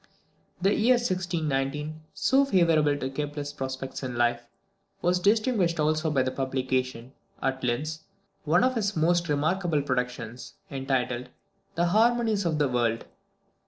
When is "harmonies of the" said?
11.85-12.67